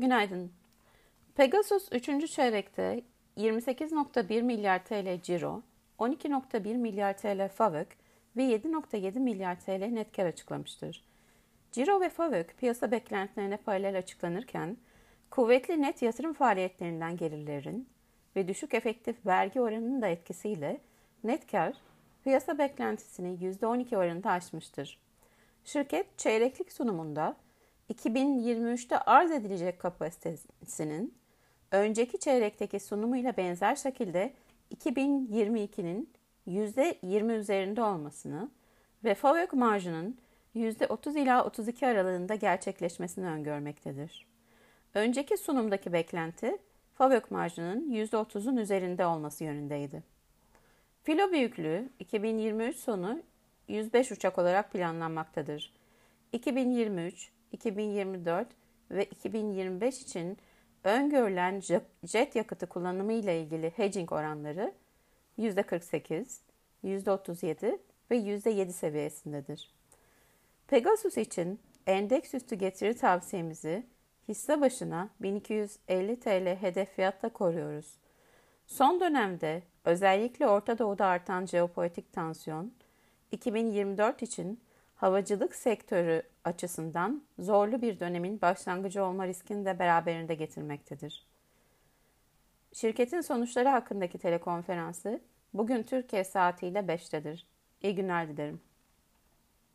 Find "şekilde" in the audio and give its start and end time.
33.76-34.32